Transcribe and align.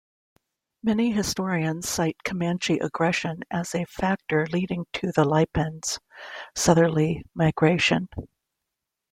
Many 0.81 1.11
historians 1.11 1.87
cite 1.87 2.23
Comanche 2.23 2.79
aggression 2.79 3.43
as 3.51 3.75
a 3.75 3.85
factor 3.85 4.47
leading 4.47 4.87
to 4.93 5.11
the 5.11 5.23
Lipan's 5.23 5.99
southerly 6.55 7.23
migration. 7.35 8.09